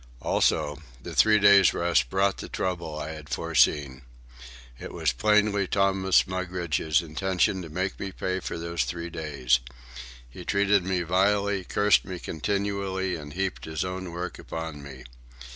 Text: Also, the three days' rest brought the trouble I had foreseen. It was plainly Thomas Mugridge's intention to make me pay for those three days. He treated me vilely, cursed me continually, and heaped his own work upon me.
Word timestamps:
Also, 0.23 0.81
the 0.99 1.13
three 1.13 1.37
days' 1.37 1.75
rest 1.75 2.09
brought 2.09 2.37
the 2.37 2.49
trouble 2.49 2.97
I 2.97 3.11
had 3.11 3.29
foreseen. 3.29 4.01
It 4.79 4.91
was 4.93 5.11
plainly 5.13 5.67
Thomas 5.67 6.25
Mugridge's 6.25 7.01
intention 7.03 7.61
to 7.61 7.69
make 7.69 7.99
me 7.99 8.11
pay 8.11 8.39
for 8.39 8.57
those 8.57 8.83
three 8.85 9.11
days. 9.11 9.59
He 10.27 10.43
treated 10.43 10.83
me 10.83 11.03
vilely, 11.03 11.63
cursed 11.65 12.03
me 12.03 12.17
continually, 12.17 13.15
and 13.15 13.33
heaped 13.33 13.65
his 13.65 13.85
own 13.85 14.11
work 14.11 14.39
upon 14.39 14.81
me. 14.81 15.03